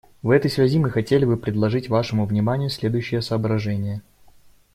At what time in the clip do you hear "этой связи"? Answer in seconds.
0.31-0.79